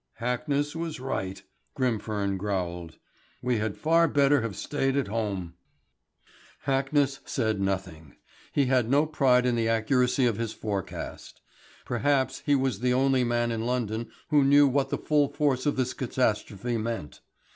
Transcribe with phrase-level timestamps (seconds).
[0.19, 1.43] "Hackness was right,"
[1.75, 2.97] Grimfern growled.
[3.43, 5.53] "We had far better have stayed at home."
[6.65, 8.15] Hackness said nothing.
[8.51, 11.41] He had no pride in the accuracy of his forecast.
[11.85, 15.75] Perhaps he was the only man in London who knew what the full force of
[15.75, 17.21] this catastrophe meant.